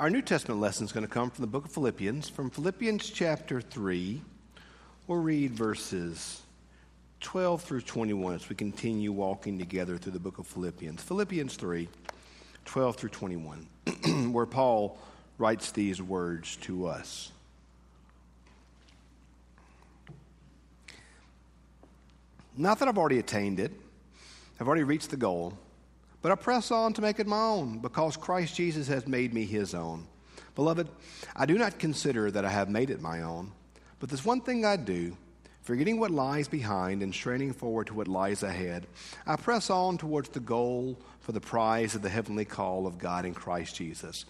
[0.00, 2.26] Our New Testament lesson is going to come from the book of Philippians.
[2.26, 4.22] From Philippians chapter 3,
[5.06, 6.40] we'll read verses
[7.20, 11.02] 12 through 21 as we continue walking together through the book of Philippians.
[11.02, 11.86] Philippians 3,
[12.64, 13.66] 12 through 21,
[14.32, 14.96] where Paul
[15.36, 17.30] writes these words to us.
[22.56, 23.72] Not that I've already attained it,
[24.58, 25.58] I've already reached the goal.
[26.22, 29.46] But I press on to make it my own because Christ Jesus has made me
[29.46, 30.06] his own.
[30.54, 30.88] Beloved,
[31.34, 33.52] I do not consider that I have made it my own,
[33.98, 35.16] but this one thing I do,
[35.62, 38.86] forgetting what lies behind and straining forward to what lies ahead.
[39.26, 43.24] I press on towards the goal for the prize of the heavenly call of God
[43.24, 44.26] in Christ Jesus.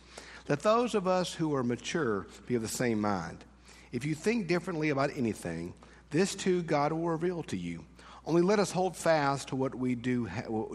[0.49, 3.45] Let those of us who are mature be of the same mind.
[3.93, 5.75] If you think differently about anything,
[6.11, 7.85] this too God will reveal to you.
[8.27, 10.29] Only let us hold fast to what we do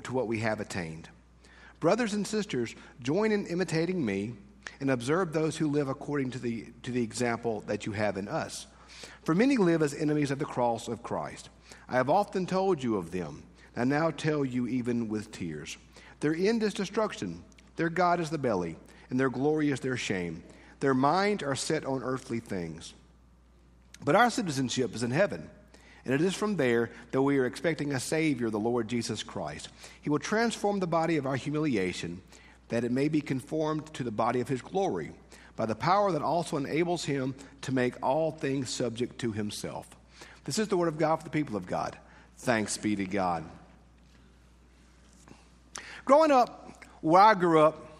[0.03, 1.09] to what we have attained.
[1.79, 4.33] Brothers and sisters, join in imitating me
[4.79, 8.27] and observe those who live according to the, to the example that you have in
[8.27, 8.67] us.
[9.23, 11.49] For many live as enemies of the cross of Christ.
[11.87, 13.43] I have often told you of them.
[13.75, 15.77] I now tell you even with tears.
[16.21, 17.43] Their end is destruction.
[17.75, 18.77] Their God is the belly,
[19.09, 20.43] and their glory is their shame.
[20.79, 22.93] Their minds are set on earthly things.
[24.03, 25.49] But our citizenship is in heaven
[26.05, 29.69] and it is from there that we are expecting a Savior, the Lord Jesus Christ.
[30.01, 32.21] He will transform the body of our humiliation
[32.69, 35.11] that it may be conformed to the body of His glory
[35.55, 39.87] by the power that also enables Him to make all things subject to Himself.
[40.43, 41.97] This is the Word of God for the people of God.
[42.37, 43.43] Thanks be to God.
[46.03, 47.97] Growing up, where I grew up,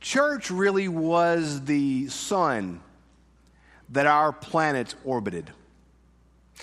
[0.00, 2.80] church really was the sun
[3.88, 5.50] that our planet orbited.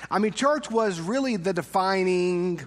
[0.10, 2.62] I mean, church was really the defining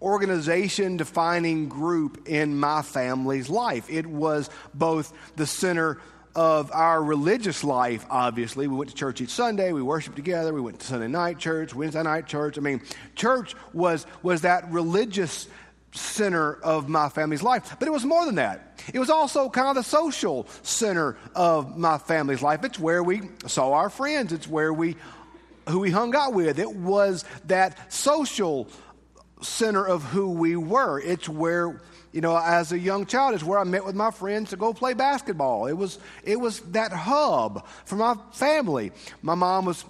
[0.00, 3.90] organization, defining group in my family's life.
[3.90, 6.00] It was both the center
[6.36, 8.68] of our religious life, obviously.
[8.68, 11.74] We went to church each Sunday, we worshiped together, we went to Sunday night church,
[11.74, 12.56] Wednesday night church.
[12.58, 12.80] I mean,
[13.16, 15.48] church was, was that religious
[15.92, 17.74] center of my family's life.
[17.78, 18.80] But it was more than that.
[18.92, 22.64] It was also kind of the social center of my family's life.
[22.64, 24.96] It's where we saw our friends, it's where we
[25.68, 26.58] who we hung out with.
[26.58, 28.68] It was that social
[29.40, 31.00] center of who we were.
[31.00, 31.80] It's where,
[32.12, 34.72] you know, as a young child, it's where I met with my friends to go
[34.72, 35.66] play basketball.
[35.66, 38.92] It was, it was that hub for my family.
[39.22, 39.84] My mom was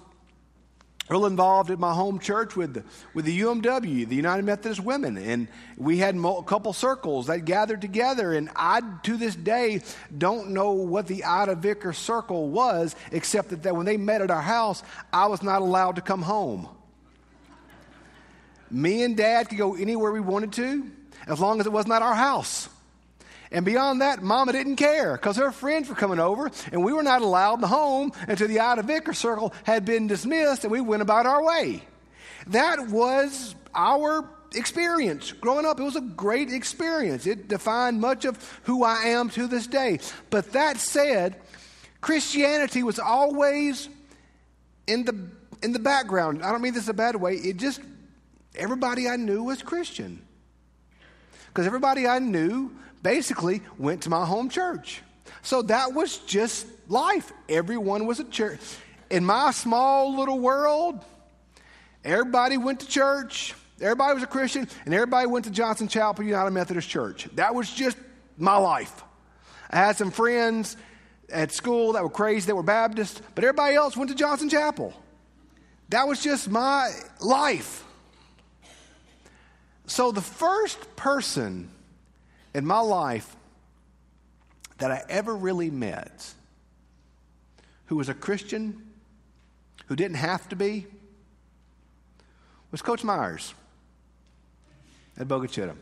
[1.09, 2.83] real involved at my home church with the,
[3.13, 7.81] with the UMW, the United Methodist Women, and we had a couple circles that gathered
[7.81, 8.33] together.
[8.33, 9.81] And I, to this day,
[10.15, 14.29] don't know what the Ida Vicker circle was, except that, that when they met at
[14.29, 16.69] our house, I was not allowed to come home.
[18.69, 20.91] Me and Dad could go anywhere we wanted to,
[21.27, 22.69] as long as it was not our house.
[23.51, 27.03] And beyond that, Mama didn't care because her friends were coming over, and we were
[27.03, 30.81] not allowed in the home until the Ida Vicker circle had been dismissed, and we
[30.81, 31.83] went about our way.
[32.47, 35.79] That was our experience growing up.
[35.79, 37.25] It was a great experience.
[37.25, 39.99] It defined much of who I am to this day.
[40.29, 41.35] But that said,
[42.01, 43.89] Christianity was always
[44.87, 45.29] in the
[45.61, 46.43] in the background.
[46.43, 47.35] I don't mean this in a bad way.
[47.35, 47.81] It just
[48.55, 50.25] everybody I knew was Christian.
[51.47, 52.71] Because everybody I knew
[53.01, 55.01] basically went to my home church.
[55.41, 57.31] So that was just life.
[57.47, 58.59] Everyone was at church.
[59.09, 61.03] In my small little world,
[62.03, 66.51] everybody went to church, everybody was a Christian, and everybody went to Johnson Chapel United
[66.51, 67.27] Methodist Church.
[67.35, 67.97] That was just
[68.37, 69.03] my life.
[69.69, 70.77] I had some friends
[71.31, 74.93] at school that were crazy, that were Baptist, but everybody else went to Johnson Chapel.
[75.89, 77.83] That was just my life.
[79.87, 81.69] So the first person
[82.53, 83.35] in my life
[84.77, 86.33] that I ever really met
[87.85, 88.91] who was a Christian,
[89.87, 90.85] who didn't have to be,
[92.71, 93.53] was Coach Myers
[95.17, 95.75] at Boca.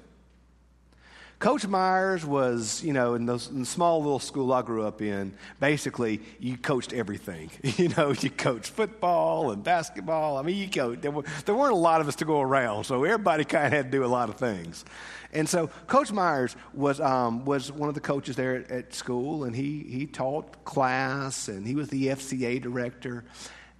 [1.39, 5.03] Coach Myers was, you know, in, those, in the small little school I grew up
[5.03, 7.51] in, basically, you coached everything.
[7.77, 10.37] You know, you coached football and basketball.
[10.37, 11.03] I mean, you coached.
[11.03, 13.71] There, were, there weren't a lot of us to go around, so everybody kind of
[13.71, 14.83] had to do a lot of things.
[15.31, 19.43] And so Coach Myers was, um, was one of the coaches there at, at, school,
[19.43, 23.23] and he, he taught class, and he was the FCA director.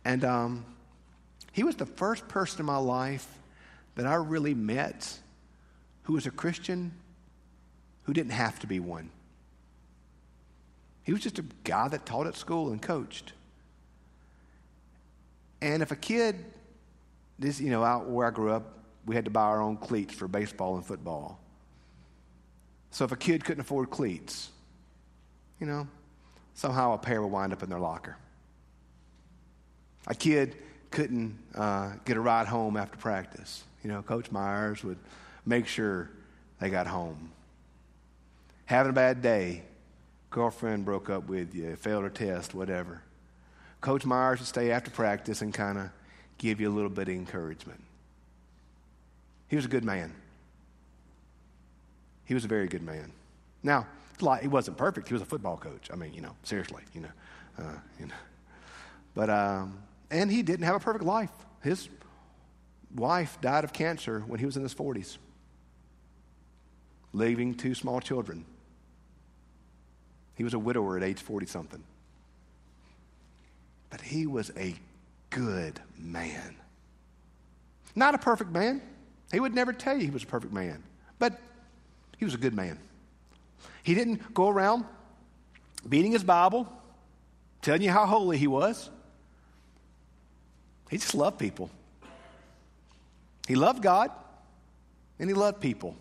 [0.05, 0.65] And um,
[1.53, 3.27] he was the first person in my life
[3.95, 5.17] that I really met
[6.03, 6.91] who was a Christian
[8.07, 9.11] who didn't have to be one.
[11.03, 13.33] He was just a guy that taught at school and coached.
[15.61, 16.45] And if a kid,
[17.37, 20.13] this, you know, out where I grew up, we had to buy our own cleats
[20.13, 21.39] for baseball and football.
[22.91, 24.49] So if a kid couldn't afford cleats,
[25.59, 25.87] you know,
[26.53, 28.15] somehow a pair would wind up in their locker.
[30.07, 30.55] A kid
[30.91, 33.63] couldn't uh, get a ride home after practice.
[33.83, 34.97] You know, Coach Myers would
[35.45, 36.09] make sure
[36.59, 37.31] they got home.
[38.67, 39.63] Having a bad day,
[40.29, 43.01] girlfriend broke up with you, failed a test, whatever.
[43.79, 45.89] Coach Myers would stay after practice and kind of
[46.37, 47.81] give you a little bit of encouragement.
[49.47, 50.13] He was a good man.
[52.25, 53.13] He was a very good man.
[53.63, 53.87] Now,
[54.41, 55.07] he wasn't perfect.
[55.07, 55.89] He was a football coach.
[55.91, 57.11] I mean, you know, seriously, you know,
[57.57, 58.15] uh, you know.
[59.15, 59.77] But um,
[60.11, 61.31] and he didn't have a perfect life.
[61.63, 61.87] His
[62.93, 65.17] wife died of cancer when he was in his 40s,
[67.13, 68.43] leaving two small children.
[70.37, 71.83] He was a widower at age 40 something.
[73.89, 74.75] But he was a
[75.31, 76.55] good man.
[77.95, 78.81] Not a perfect man.
[79.31, 80.83] He would never tell you he was a perfect man,
[81.19, 81.39] but
[82.17, 82.79] he was a good man.
[83.83, 84.85] He didn't go around
[85.87, 86.71] beating his Bible,
[87.61, 88.89] telling you how holy he was.
[90.89, 91.69] He just loved people.
[93.47, 94.11] He loved God
[95.19, 95.95] and he loved people.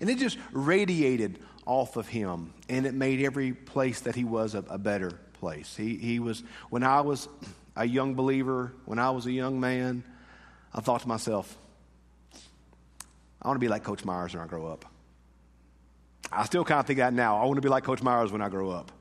[0.00, 4.54] And it just radiated off of him, and it made every place that he was
[4.54, 5.76] a, a better place.
[5.76, 7.28] He, he was, when I was
[7.76, 10.04] a young believer, when I was a young man,
[10.74, 11.56] I thought to myself,
[13.40, 14.84] I want to be like Coach Myers when I grow up.
[16.30, 17.38] I still kind of think that now.
[17.38, 18.92] I want to be like Coach Myers when I grow up.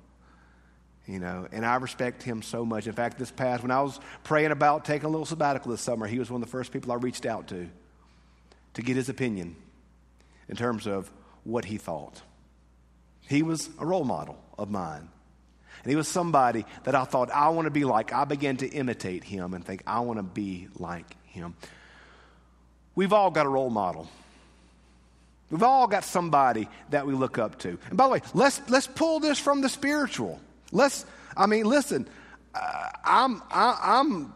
[1.07, 2.87] You know, and I respect him so much.
[2.87, 6.07] In fact, this past, when I was praying about taking a little sabbatical this summer,
[6.07, 7.69] he was one of the first people I reached out to
[8.75, 9.55] to get his opinion
[10.47, 11.11] in terms of
[11.43, 12.21] what he thought.
[13.31, 15.07] He was a role model of mine.
[15.83, 18.11] And he was somebody that I thought, I want to be like.
[18.13, 21.55] I began to imitate him and think, I want to be like him.
[22.93, 24.09] We've all got a role model.
[25.49, 27.79] We've all got somebody that we look up to.
[27.87, 30.39] And by the way, let's, let's pull this from the spiritual.
[30.73, 31.05] Let's,
[31.35, 32.07] I mean, listen,
[32.53, 34.33] uh, I'm, I, I'm,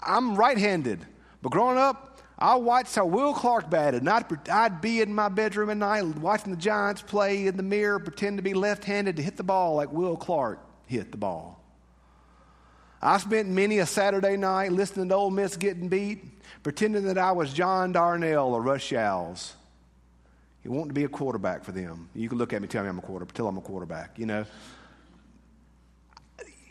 [0.00, 1.06] I'm right handed,
[1.42, 2.09] but growing up,
[2.40, 6.04] I watched how Will Clark batted, and I'd, I'd be in my bedroom at night
[6.18, 9.42] watching the Giants play in the mirror, pretend to be left handed to hit the
[9.42, 11.62] ball like Will Clark hit the ball.
[13.02, 16.24] I spent many a Saturday night listening to Ole Miss getting beat,
[16.62, 19.54] pretending that I was John Darnell or Russ Shows.
[20.64, 22.08] You want to be a quarterback for them.
[22.14, 24.26] You can look at me, tell me I'm a quarterback, tell I'm a quarterback, you
[24.26, 24.46] know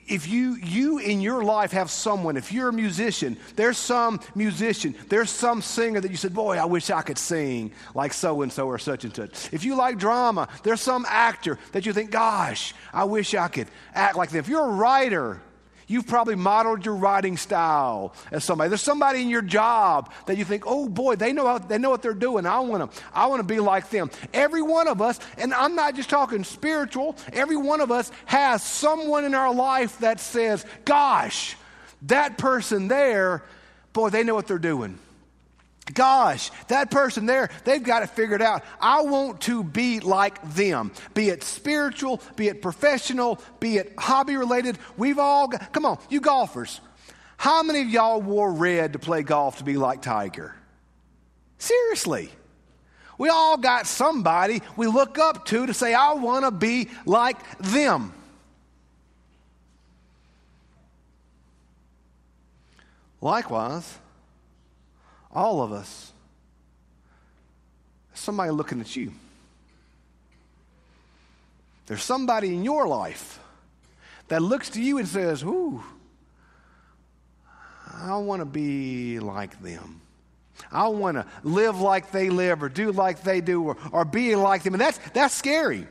[0.10, 4.96] if you you in your life have someone if you're a musician there's some musician
[5.08, 8.52] there's some singer that you said boy i wish i could sing like so and
[8.52, 12.10] so or such and such if you like drama there's some actor that you think
[12.12, 15.42] gosh i wish i could act like them if you're a writer
[15.90, 18.70] You've probably modeled your writing style as somebody.
[18.70, 21.90] There's somebody in your job that you think, oh boy, they know, how, they know
[21.90, 22.46] what they're doing.
[22.46, 24.12] I want to I want to be like them.
[24.32, 28.62] Every one of us, and I'm not just talking spiritual, every one of us has
[28.62, 31.58] someone in our life that says, gosh,
[32.04, 33.44] that person there,
[33.92, 35.00] boy, they know what they're doing.
[35.94, 38.64] Gosh, that person there, they've got it figured out.
[38.80, 44.38] I want to be like them, be it spiritual, be it professional, be it hobby
[44.38, 44.78] related.
[44.98, 46.82] We've all got, come on, you golfers.
[47.38, 50.54] How many of y'all wore red to play golf to be like Tiger?
[51.58, 52.30] Seriously.
[53.18, 57.38] We all got somebody we look up to to say, I want to be like
[57.60, 58.14] them.
[63.22, 63.98] Likewise,
[65.32, 66.12] all of us.
[68.14, 69.14] Somebody looking at you.
[71.86, 73.40] There's somebody in your life
[74.28, 75.84] that looks to you and says, Ooh,
[77.94, 80.02] I want to be like them.
[80.72, 84.36] I want to live like they live or do like they do or, or be
[84.36, 84.74] like them.
[84.74, 85.88] And that's, that's scary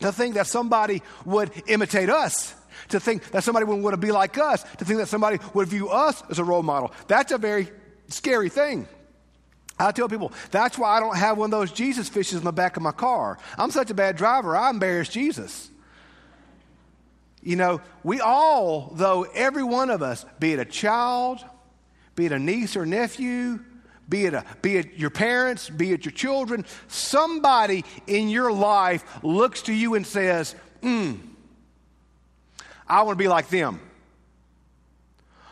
[0.00, 2.54] to think that somebody would imitate us,
[2.88, 5.68] to think that somebody would want to be like us, to think that somebody would
[5.68, 6.92] view us as a role model.
[7.06, 7.70] That's a very
[8.10, 8.86] scary thing.
[9.78, 12.52] I tell people, that's why I don't have one of those Jesus fishes in the
[12.52, 13.38] back of my car.
[13.56, 15.70] I'm such a bad driver, I embarrass Jesus.
[17.42, 21.42] You know, we all, though, every one of us, be it a child,
[22.14, 23.60] be it a niece or nephew,
[24.10, 29.04] be it, a, be it your parents, be it your children, somebody in your life
[29.22, 31.14] looks to you and says, hmm,
[32.86, 33.80] I want to be like them.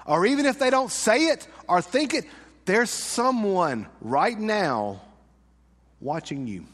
[0.05, 2.25] Or even if they don't say it or think it,
[2.69, 5.01] there's someone right now
[6.03, 6.67] watching you.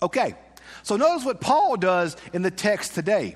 [0.00, 0.36] Okay,
[0.84, 3.34] so notice what Paul does in the text today.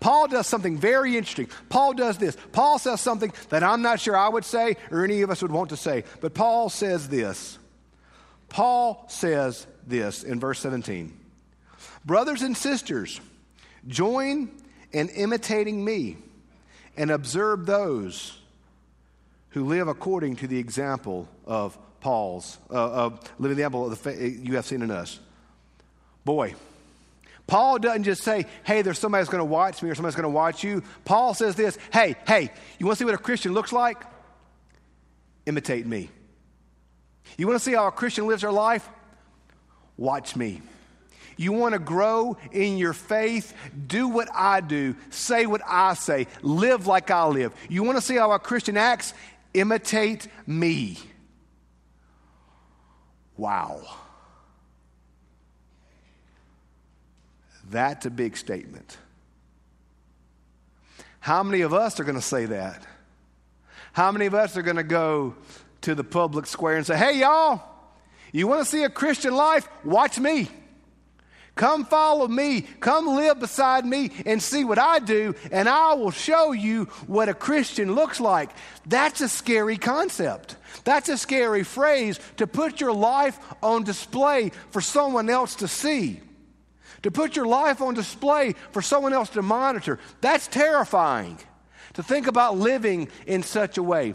[0.00, 1.48] Paul does something very interesting.
[1.70, 2.36] Paul does this.
[2.52, 5.50] Paul says something that I'm not sure I would say or any of us would
[5.50, 7.58] want to say, but Paul says this.
[8.50, 11.18] Paul says this in verse 17
[12.04, 13.18] Brothers and sisters,
[13.88, 14.50] join
[14.92, 16.18] in imitating me
[16.98, 18.41] and observe those
[19.52, 23.96] who live according to the example of Paul's, uh, of living the example of the
[23.96, 25.20] faith you have seen in us.
[26.24, 26.54] Boy,
[27.46, 30.24] Paul doesn't just say, hey, there's somebody that's going to watch me or somebody's going
[30.24, 30.82] to watch you.
[31.04, 34.02] Paul says this hey, hey, you want to see what a Christian looks like?
[35.46, 36.10] Imitate me.
[37.36, 38.88] You want to see how a Christian lives their life?
[39.96, 40.62] Watch me.
[41.36, 43.54] You want to grow in your faith?
[43.86, 44.94] Do what I do.
[45.10, 46.26] Say what I say.
[46.42, 47.52] Live like I live.
[47.68, 49.14] You want to see how a Christian acts?
[49.54, 50.98] Imitate me.
[53.36, 53.82] Wow.
[57.70, 58.98] That's a big statement.
[61.20, 62.86] How many of us are going to say that?
[63.92, 65.36] How many of us are going to go
[65.82, 67.62] to the public square and say, hey, y'all,
[68.32, 69.68] you want to see a Christian life?
[69.84, 70.48] Watch me.
[71.54, 72.62] Come follow me.
[72.80, 77.28] Come live beside me and see what I do, and I will show you what
[77.28, 78.50] a Christian looks like.
[78.86, 80.56] That's a scary concept.
[80.84, 86.20] That's a scary phrase to put your life on display for someone else to see.
[87.02, 89.98] To put your life on display for someone else to monitor.
[90.20, 91.38] That's terrifying.
[91.94, 94.14] To think about living in such a way.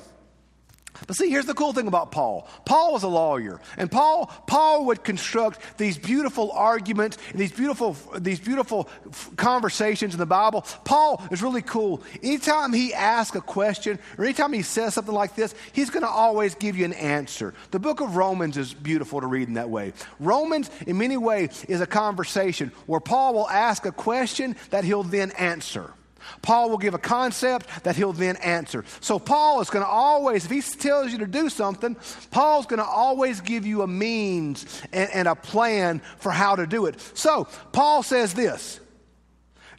[1.05, 2.47] But see, here's the cool thing about Paul.
[2.65, 7.95] Paul was a lawyer, and Paul Paul would construct these beautiful arguments, and these beautiful
[8.17, 8.89] these beautiful
[9.35, 10.61] conversations in the Bible.
[10.83, 12.01] Paul is really cool.
[12.23, 16.09] Anytime he asks a question or anytime he says something like this, he's going to
[16.09, 17.53] always give you an answer.
[17.71, 19.93] The book of Romans is beautiful to read in that way.
[20.19, 25.03] Romans, in many ways, is a conversation where Paul will ask a question that he'll
[25.03, 25.93] then answer.
[26.41, 28.83] Paul will give a concept that he'll then answer.
[28.99, 31.95] So, Paul is going to always, if he tells you to do something,
[32.31, 36.65] Paul's going to always give you a means and, and, a plan for how to
[36.65, 36.99] do it.
[37.13, 38.79] So, Paul says this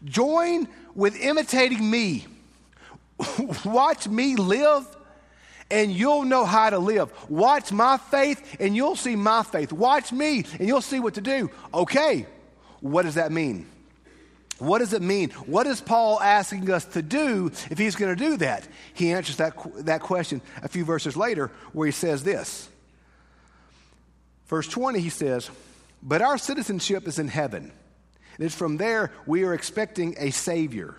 [0.04, 2.26] join with imitating me.
[3.64, 4.87] Watch me live.
[5.71, 7.12] And you'll know how to live.
[7.28, 9.71] Watch my faith, and you'll see my faith.
[9.71, 11.50] Watch me, and you'll see what to do.
[11.75, 12.25] Okay,
[12.80, 13.66] what does that mean?
[14.58, 15.30] What does it mean?
[15.46, 18.66] What is Paul asking us to do if he's going to do that?
[18.92, 22.68] He answers that, that question a few verses later where he says this.
[24.46, 25.50] Verse 20, he says,
[26.02, 27.70] But our citizenship is in heaven.
[28.36, 30.96] And it's from there we are expecting a Savior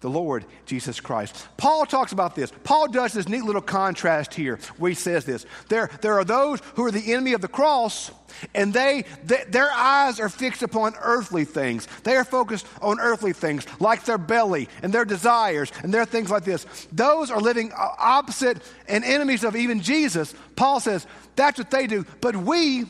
[0.00, 1.48] the Lord Jesus Christ.
[1.56, 2.52] Paul talks about this.
[2.62, 5.46] Paul does this neat little contrast here where he says this.
[5.70, 8.10] There, there are those who are the enemy of the cross,
[8.54, 11.88] and they, they, their eyes are fixed upon earthly things.
[12.02, 16.30] They are focused on earthly things, like their belly and their desires and their things
[16.30, 16.66] like this.
[16.92, 20.34] Those are living opposite and enemies of even Jesus.
[20.54, 22.04] Paul says that's what they do.
[22.20, 22.84] But we,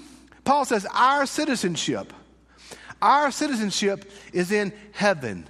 [0.44, 2.12] Paul says, our citizenship,
[3.00, 5.48] our citizenship is in heaven.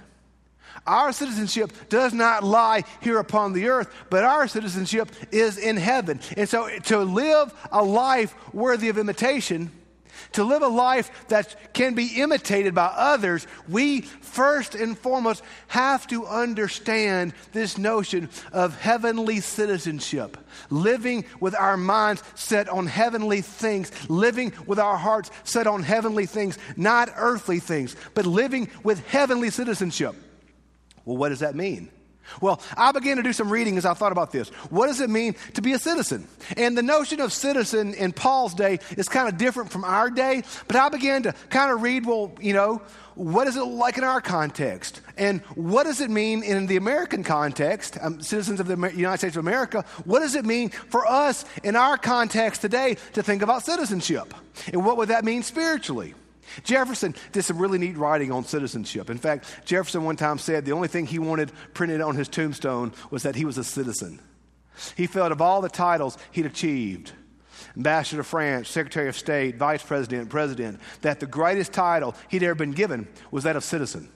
[0.87, 6.19] Our citizenship does not lie here upon the earth, but our citizenship is in heaven.
[6.37, 9.71] And so to live a life worthy of imitation,
[10.33, 16.05] to live a life that can be imitated by others, we first and foremost have
[16.07, 20.37] to understand this notion of heavenly citizenship.
[20.69, 26.25] Living with our minds set on heavenly things, living with our hearts set on heavenly
[26.25, 30.15] things, not earthly things, but living with heavenly citizenship.
[31.05, 31.89] Well, what does that mean?
[32.41, 34.49] Well, I began to do some reading as I thought about this.
[34.69, 36.27] What does it mean to be a citizen?
[36.57, 40.43] And the notion of citizen in Paul's day is kind of different from our day,
[40.67, 42.81] but I began to kind of read, well, you know,
[43.13, 45.01] what is it like in our context?
[45.17, 49.37] And what does it mean in the American context, um, citizens of the United States
[49.37, 49.85] of America?
[50.03, 54.33] What does it mean for us in our context today to think about citizenship?
[54.73, 56.13] And what would that mean spiritually?
[56.63, 59.09] Jefferson did some really neat writing on citizenship.
[59.09, 62.93] In fact, Jefferson one time said the only thing he wanted printed on his tombstone
[63.09, 64.19] was that he was a citizen.
[64.95, 67.13] He felt of all the titles he'd achieved,
[67.75, 72.55] Ambassador of France, Secretary of State, Vice President, President, that the greatest title he'd ever
[72.55, 74.09] been given was that of citizen.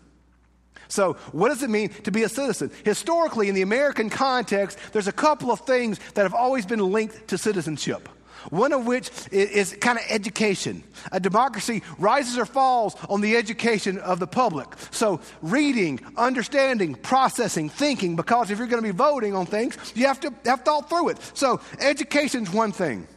[0.88, 2.72] So, what does it mean to be a citizen?
[2.84, 7.28] Historically, in the American context, there's a couple of things that have always been linked
[7.28, 8.10] to citizenship.
[8.50, 10.84] One of which is, kind of education.
[11.12, 14.68] A democracy rises or falls on the education of the public.
[14.92, 20.08] So, reading, understanding, processing, thinking, because if you're going to be voting on things, you
[20.08, 21.18] have to have thought through it.
[21.34, 23.08] So, education's one thing.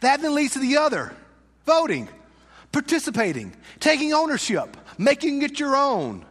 [0.00, 1.12] That then leads to the other
[1.66, 2.08] voting,
[2.72, 6.24] participating, taking ownership, making it your own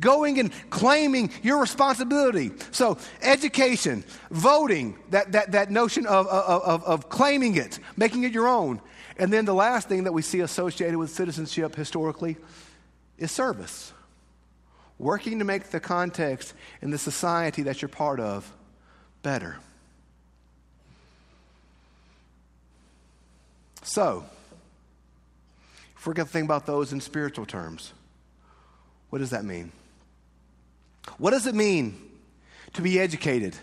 [0.00, 2.50] going and claiming your responsibility.
[2.70, 8.48] So, education, voting, that, that, that notion of, of, of claiming it, making it your
[8.48, 8.80] own.
[9.18, 12.36] And then the last thing that we see associated with citizenship historically
[13.18, 13.92] is service.
[14.98, 18.52] Working to make the context in the society that you're part of
[19.22, 19.58] better.
[23.82, 24.24] So,
[25.96, 27.92] if we're going to think about those in spiritual terms,
[29.10, 29.72] what does that mean?
[31.16, 31.98] What does it mean
[32.74, 33.56] to be educated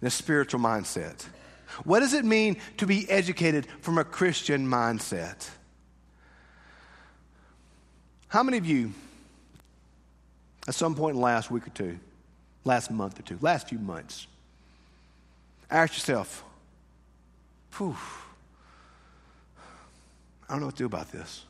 [0.00, 1.26] in a spiritual mindset?
[1.84, 5.48] What does it mean to be educated from a Christian mindset?
[8.28, 8.92] How many of you,
[10.68, 11.98] at some point in the last week or two,
[12.64, 14.26] last month or two, last few months,
[15.70, 16.44] asked yourself,
[17.70, 17.96] Phew,
[20.48, 21.44] I don't know what to do about this.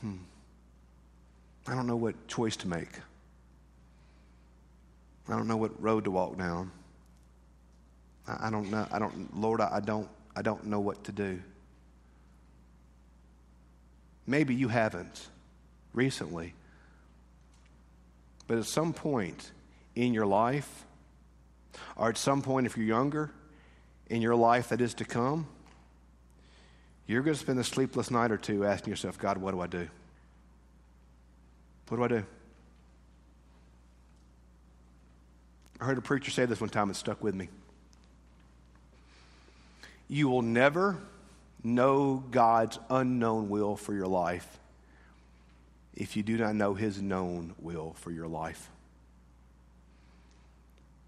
[0.00, 0.16] Hmm.
[1.66, 2.90] I don't know what choice to make.
[5.28, 6.70] I don't know what road to walk down.
[8.28, 8.86] I, I don't know.
[8.92, 11.40] I don't, Lord, I, I don't, I don't know what to do.
[14.26, 15.28] Maybe you haven't
[15.92, 16.54] recently.
[18.46, 19.50] But at some point
[19.94, 20.84] in your life,
[21.96, 23.30] or at some point if you're younger,
[24.10, 25.46] in your life that is to come,
[27.06, 29.66] you're going to spend a sleepless night or two asking yourself, God, what do I
[29.66, 29.88] do?
[31.88, 32.26] What do I do?
[35.80, 37.48] I heard a preacher say this one time, it stuck with me.
[40.08, 40.98] You will never
[41.62, 44.58] know God's unknown will for your life
[45.94, 48.70] if you do not know His known will for your life.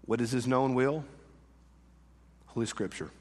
[0.05, 1.03] What is His known will?
[2.47, 3.11] Holy Scripture.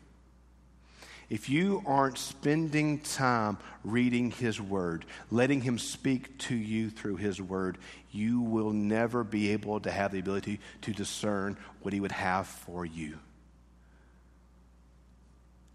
[1.28, 7.42] If you aren't spending time reading His Word, letting Him speak to you through His
[7.42, 7.78] Word,
[8.12, 12.46] you will never be able to have the ability to discern what He would have
[12.46, 13.18] for you.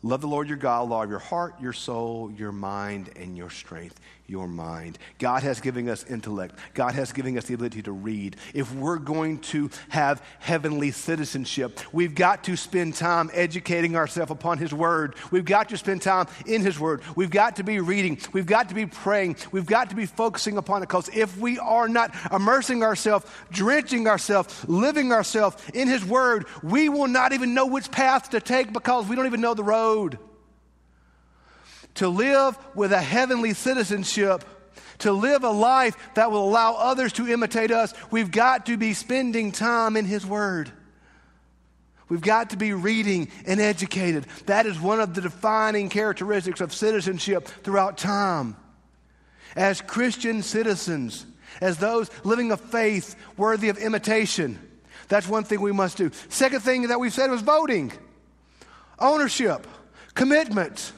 [0.04, 3.52] Love the Lord your God, law of your heart, your soul, your mind, and your
[3.52, 4.00] strength.
[4.32, 4.98] Your mind.
[5.20, 6.56] God has given us intellect.
[6.74, 8.38] God has given us the ability to read.
[8.54, 14.58] If we're going to have heavenly citizenship, we've got to spend time educating ourselves upon
[14.58, 15.16] His Word.
[15.30, 17.02] We've got to spend time in His Word.
[17.16, 18.18] We've got to be reading.
[18.34, 19.36] We've got to be praying.
[19.52, 24.08] We've got to be focusing upon it because if we are not immersing ourselves, drenching
[24.08, 28.74] ourselves, living ourselves in His Word, we will not even know which path to take
[28.74, 30.31] because we don't even know the road road.
[31.96, 34.44] To live with a heavenly citizenship,
[35.00, 38.94] to live a life that will allow others to imitate us, we've got to be
[38.94, 40.72] spending time in His Word.
[42.08, 44.26] We've got to be reading and educated.
[44.46, 48.58] That is one of the defining characteristics of citizenship throughout time.
[49.56, 51.26] As Christian citizens,
[51.62, 54.60] as those living a faith worthy of imitation,
[55.08, 56.12] that's one thing we must do.
[56.30, 57.92] Second thing that we said was voting,
[59.00, 59.68] ownership.
[60.14, 60.92] Commitment.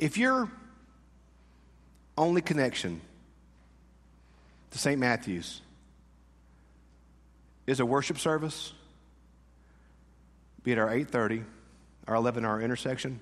[0.00, 0.50] If your
[2.16, 3.02] only connection
[4.70, 4.98] to St.
[4.98, 5.60] Matthew's
[7.66, 8.72] is a worship service,
[10.62, 11.44] be it our 8:30,
[12.08, 13.20] our 11 hour intersection,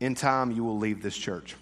[0.00, 1.56] in time you will leave this church.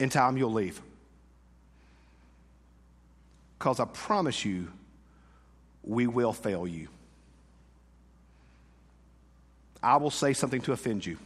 [0.00, 0.80] In time, you'll leave.
[3.56, 4.72] Because I promise you,
[5.82, 6.88] we will fail you.
[9.82, 11.18] I will say something to offend you.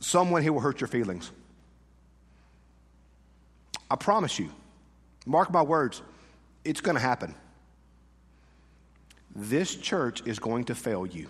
[0.00, 1.30] Someone here will hurt your feelings.
[3.90, 4.50] I promise you,
[5.26, 6.02] mark my words,
[6.64, 7.34] it's going to happen.
[9.34, 11.28] This church is going to fail you.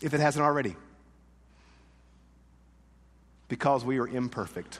[0.00, 0.76] If it hasn't already
[3.50, 4.78] because we are imperfect.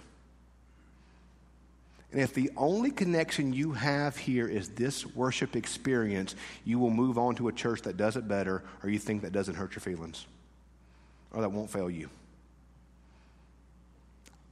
[2.12, 7.18] And if the only connection you have here is this worship experience, you will move
[7.18, 9.80] on to a church that does it better, or you think that doesn't hurt your
[9.80, 10.26] feelings,
[11.32, 12.10] or that won't fail you.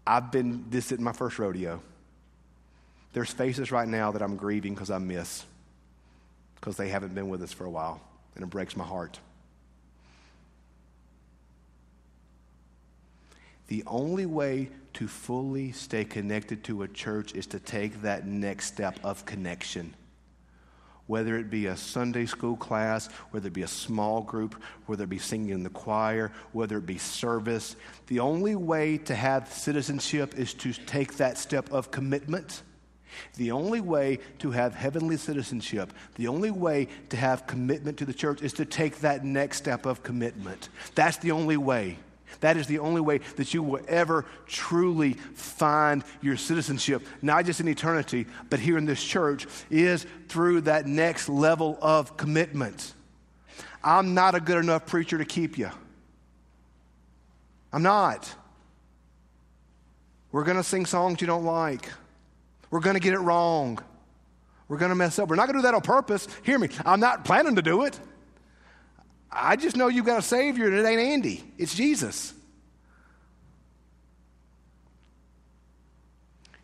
[0.07, 1.83] I've been, this isn't my first rodeo.
[3.13, 5.45] There's faces right now that I'm grieving because I miss,
[6.55, 8.01] because they haven't been with us for a while,
[8.37, 9.19] and it breaks my heart.
[13.69, 18.67] The only way to fully stay connected to a church is to take that next
[18.67, 19.95] step of connection.
[21.07, 25.11] Whether it be a Sunday school class, whether it be a small group, whether it
[25.11, 27.77] be singing in the choir, whether it be service,
[28.09, 32.63] the only way to have citizenship is to take that step of commitment.
[33.37, 38.13] The only way to have heavenly citizenship, the only way to have commitment to the
[38.13, 40.69] church is to take that next step of commitment.
[40.95, 41.99] That's the only way.
[42.41, 47.61] That is the only way that you will ever truly find your citizenship, not just
[47.61, 52.95] in eternity, but here in this church, is through that next level of commitment.
[53.83, 55.71] I'm not a good enough preacher to keep you.
[57.73, 58.33] I'm not.
[60.33, 61.91] We're going to sing songs you don't like.
[62.71, 63.79] We're going to get it wrong.
[64.69, 65.29] We're going to mess up.
[65.29, 66.29] We're not going to do that on purpose.
[66.43, 66.69] Hear me.
[66.85, 67.99] I'm not planning to do it.
[69.31, 72.33] I just know you've got a Savior and it ain't Andy, it's Jesus.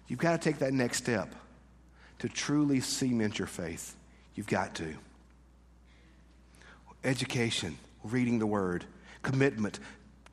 [0.06, 1.34] You've got to take that next step
[2.20, 3.94] to truly cement your faith.
[4.34, 4.94] You've got to.
[7.02, 8.84] Education, reading the Word,
[9.22, 9.78] commitment,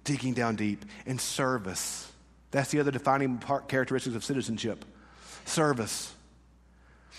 [0.03, 2.11] digging down deep, and service.
[2.51, 4.85] That's the other defining part, characteristics of citizenship
[5.45, 6.13] service.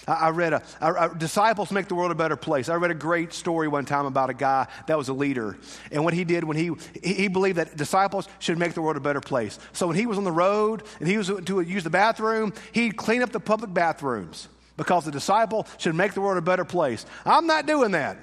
[0.07, 2.68] I, read a, disciples make the world a better place.
[2.68, 5.57] I read a great story one time about a guy that was a leader,
[5.92, 9.00] and what he did when he he believed that disciples should make the world a
[9.00, 9.59] better place.
[9.72, 12.96] So when he was on the road and he was to use the bathroom, he'd
[12.96, 17.07] clean up the public bathrooms because the disciple should make the world a better place.
[17.24, 18.16] I'm not doing that.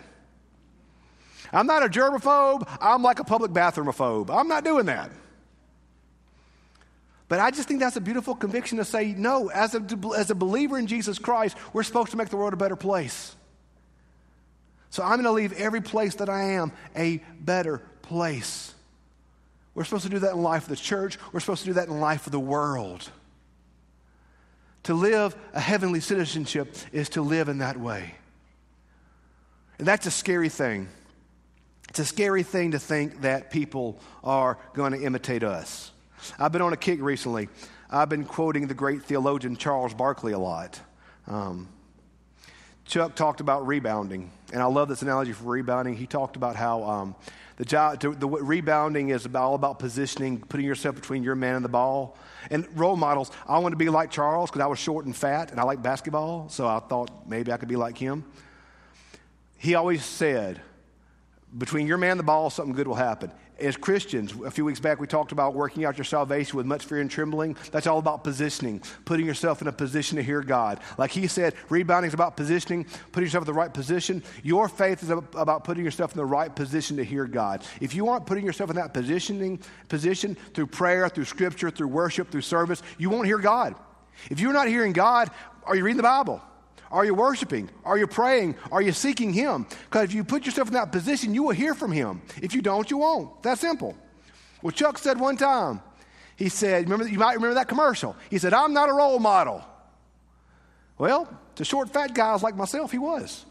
[1.51, 2.67] I'm not a germaphobe.
[2.81, 4.29] I'm like a public bathroomphobe.
[4.29, 5.11] I'm not doing that.
[7.29, 9.85] But I just think that's a beautiful conviction to say, no, as a,
[10.17, 13.35] as a believer in Jesus Christ, we're supposed to make the world a better place.
[14.89, 18.73] So I'm going to leave every place that I am a better place.
[19.75, 21.19] We're supposed to do that in life of the church.
[21.31, 23.07] We're supposed to do that in life of the world.
[24.83, 28.15] To live a heavenly citizenship is to live in that way.
[29.77, 30.89] And that's a scary thing.
[31.89, 35.91] It's a scary thing to think that people are going to imitate us.
[36.37, 37.49] I've been on a kick recently.
[37.89, 40.79] I've been quoting the great theologian Charles Barkley a lot.
[41.27, 41.69] Um,
[42.85, 45.95] Chuck talked about rebounding, and I love this analogy for rebounding.
[45.95, 47.15] He talked about how um,
[47.57, 51.69] the, job, the rebounding is all about positioning, putting yourself between your man and the
[51.69, 52.17] ball.
[52.49, 55.51] And role models, I want to be like Charles because I was short and fat,
[55.51, 58.23] and I like basketball, so I thought maybe I could be like him.
[59.57, 60.61] He always said,
[61.55, 64.79] between your man and the ball, something good will happen as Christians, a few weeks
[64.79, 67.55] back we talked about working out your salvation with much fear and trembling.
[67.71, 70.79] That's all about positioning, putting yourself in a position to hear God.
[70.97, 74.23] Like he said, rebounding is about positioning, putting yourself in the right position.
[74.43, 77.65] Your faith is about putting yourself in the right position to hear God.
[77.81, 82.31] If you aren't putting yourself in that positioning position through prayer, through scripture, through worship,
[82.31, 83.75] through service, you won't hear God.
[84.29, 85.31] If you're not hearing God,
[85.63, 86.41] are you reading the Bible?
[86.91, 87.69] Are you worshiping?
[87.85, 88.55] Are you praying?
[88.71, 89.67] Are you seeking Him?
[89.85, 92.21] Because if you put yourself in that position, you will hear from Him.
[92.41, 93.43] If you don't, you won't.
[93.43, 93.95] That's simple.
[94.61, 95.81] Well, Chuck said one time,
[96.35, 98.15] he said, remember, you might remember that commercial.
[98.29, 99.63] He said, I'm not a role model.
[100.97, 103.45] Well, to short, fat guys like myself, he was.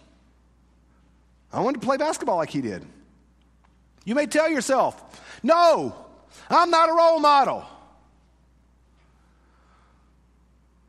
[1.52, 2.84] I wanted to play basketball like he did.
[4.04, 5.94] You may tell yourself, no,
[6.50, 7.64] I'm not a role model.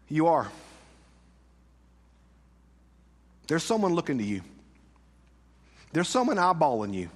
[0.08, 0.50] You are.
[3.50, 4.42] There's someone looking to you.
[5.92, 7.10] There's someone eyeballing you.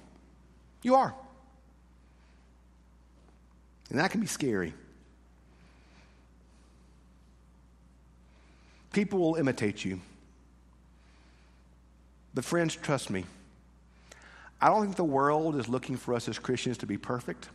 [0.82, 1.14] You are.
[3.88, 4.74] And that can be scary.
[8.92, 10.00] People will imitate you.
[12.34, 13.24] But, friends, trust me.
[14.60, 17.48] I don't think the world is looking for us as Christians to be perfect.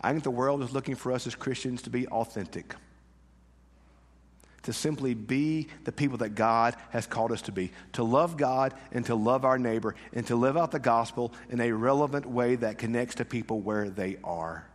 [0.00, 2.76] I think the world is looking for us as Christians to be authentic
[4.66, 8.74] to simply be the people that God has called us to be, to love God
[8.90, 12.56] and to love our neighbor and to live out the gospel in a relevant way
[12.56, 14.66] that connects to people where they are.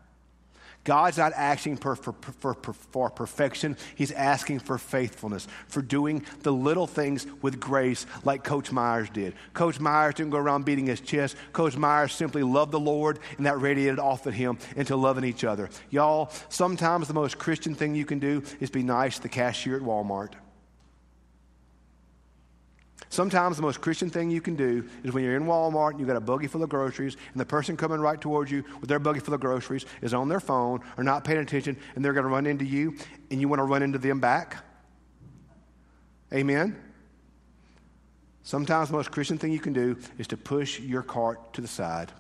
[0.84, 3.78] God's not asking for, for, for, for, perfection.
[3.96, 9.36] He's asking for faithfulness, for doing the little things with grace like Coach Myers did.
[9.54, 11.36] Coach Myers didn't go around beating his chest.
[11.54, 15.44] Coach Myers simply loved the Lord, and that radiated off at him into loving each
[15.44, 15.70] other.
[15.92, 19.76] Y'all, sometimes the most Christian thing you can do is be nice to the cashier
[19.76, 20.34] at Walmart.
[23.12, 26.08] Sometimes the most Christian thing you can do is when you're in Walmart and you've
[26.08, 29.00] got a buggy full of groceries, and the person coming right towards you with their
[29.00, 32.24] buggy full of groceries is on their phone or not paying attention, and they're going
[32.24, 32.96] to run into you,
[33.30, 34.64] and you want to run into them back.
[36.34, 36.82] Amen?
[38.44, 41.68] Sometimes the most Christian thing you can do is to push your cart to the
[41.68, 42.14] side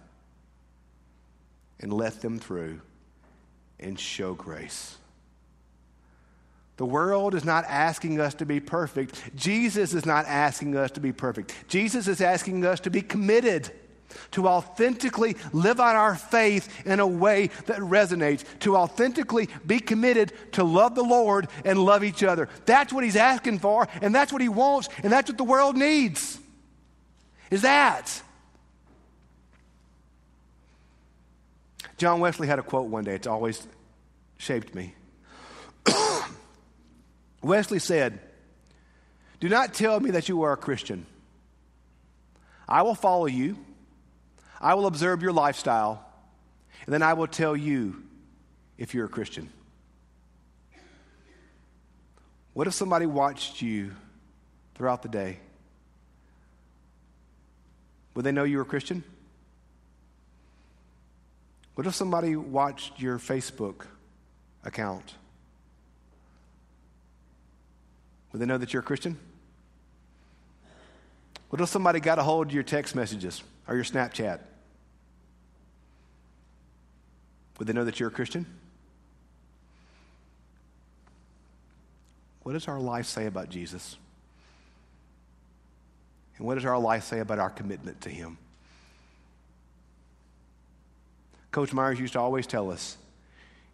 [1.80, 2.82] and let them through
[3.80, 4.98] and show grace.
[6.82, 9.36] The world is not asking us to be perfect.
[9.36, 11.54] Jesus is not asking us to be perfect.
[11.68, 13.70] Jesus is asking us to be committed,
[14.32, 20.34] to authentically live out our faith in a way that resonates, to authentically be committed
[20.54, 22.50] to love the Lord and love each other.
[22.66, 25.78] That's what he's asking for, and that's what he wants, and that's what the world
[25.78, 26.40] needs.
[27.52, 28.24] Is that.
[32.00, 33.68] John Wesley had a quote one day, it's always
[34.40, 34.96] shaped me.
[37.42, 38.20] Wesley said,
[39.40, 41.06] Do not tell me that you are a Christian.
[42.68, 43.58] I will follow you,
[44.60, 46.06] I will observe your lifestyle,
[46.86, 48.04] and then I will tell you
[48.78, 49.50] if you're a Christian.
[52.54, 53.92] What if somebody watched you
[54.76, 55.40] throughout the day?
[58.14, 59.04] Would they know you were a Christian?
[61.76, 63.86] What if somebody watched your Facebook
[64.64, 65.16] account?
[68.32, 69.18] Would they know that you're a Christian?
[71.50, 74.40] What if somebody got a hold of your text messages or your Snapchat?
[77.60, 78.46] Would they know that you're a Christian?
[82.44, 83.98] What does our life say about Jesus?
[86.38, 88.38] And what does our life say about our commitment to Him?
[91.52, 92.98] Coach Myers used to always tell us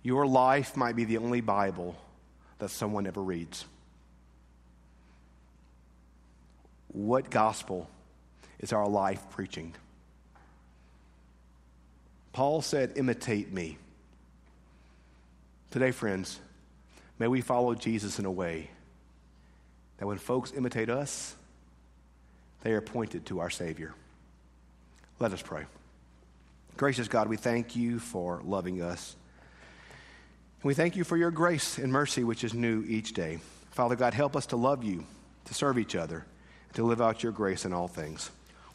[0.04, 1.96] your life might be the only Bible
[2.60, 3.66] that someone ever reads.
[6.98, 7.88] What gospel
[8.58, 9.76] is our life preaching?
[12.34, 13.78] Paul said, Imitate me.
[15.70, 16.40] Today, friends,
[17.20, 18.72] may we follow Jesus in a way
[20.00, 21.36] that when folks imitate us,
[22.64, 23.94] they are pointed to our Savior.
[25.20, 25.66] Let us pray.
[26.78, 29.16] Gracious God, we thank you for loving us.
[30.64, 33.38] We thank you for your grace and mercy, which is new each day.
[33.70, 35.06] Father God, help us to love you,
[35.46, 36.26] to serve each other,
[36.78, 38.30] to live out your grace in all things.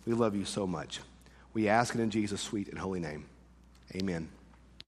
[0.05, 0.99] We love you so much.
[1.55, 3.27] We ask it in Jesus' sweet and holy name.
[3.95, 4.29] Amen.